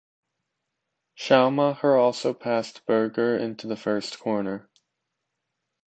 [1.13, 4.67] Schumacher also passed Berger into the first corner.